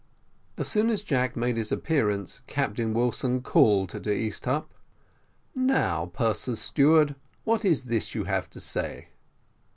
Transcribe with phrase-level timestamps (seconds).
[0.57, 4.65] As soon as Jack made his appearance, Captain Wilson called to Easthupp.
[5.53, 9.09] "Now, purser's steward, what is this you have to say?"